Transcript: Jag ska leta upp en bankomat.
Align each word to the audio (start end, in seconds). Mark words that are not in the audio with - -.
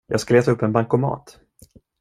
Jag 0.07 0.19
ska 0.19 0.33
leta 0.33 0.51
upp 0.51 0.61
en 0.61 0.71
bankomat. 0.71 1.37